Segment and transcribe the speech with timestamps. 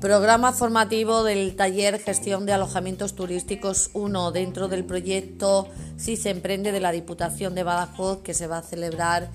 [0.00, 6.72] Programa formativo del taller Gestión de Alojamientos Turísticos 1 dentro del proyecto Si se emprende
[6.72, 9.28] de la Diputación de Badajoz que se va a celebrar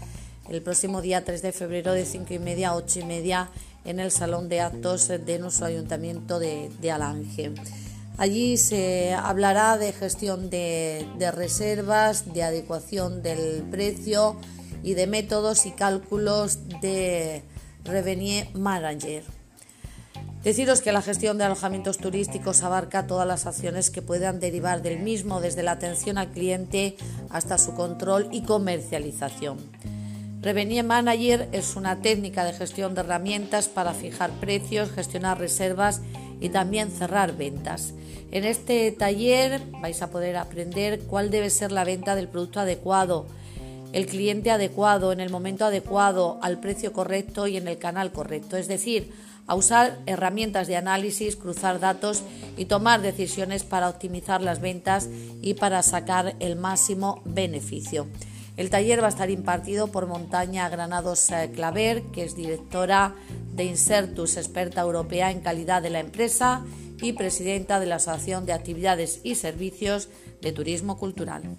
[0.49, 3.51] el próximo día 3 de febrero de 5 y media a 8 y media
[3.85, 7.53] en el Salón de Actos de nuestro Ayuntamiento de, Alange.
[8.17, 14.35] Allí se hablará de gestión de, de reservas, de adecuación del precio
[14.81, 17.43] y de métodos y cálculos de
[17.83, 19.44] Revenue Manager.
[20.45, 24.99] Deciros que la gestión de alojamientos turísticos abarca todas las acciones que puedan derivar del
[24.99, 26.97] mismo, desde la atención al cliente
[27.31, 29.57] hasta su control y comercialización.
[30.43, 36.01] Revenue Manager es una técnica de gestión de herramientas para fijar precios, gestionar reservas
[36.39, 37.95] y también cerrar ventas.
[38.29, 43.25] En este taller vais a poder aprender cuál debe ser la venta del producto adecuado,
[43.93, 48.57] el cliente adecuado, en el momento adecuado, al precio correcto y en el canal correcto.
[48.57, 49.11] Es decir,
[49.47, 52.23] a usar herramientas de análisis, cruzar datos
[52.57, 55.09] y tomar decisiones para optimizar las ventas
[55.41, 58.07] y para sacar el máximo beneficio.
[58.57, 63.15] El taller va a estar impartido por Montaña Granados eh, Claver, que es directora
[63.53, 66.63] de Insertus, experta europea en calidad de la empresa
[67.01, 70.07] y presidenta de la Asociación de Actividades y Servicios
[70.41, 71.57] de Turismo Cultural.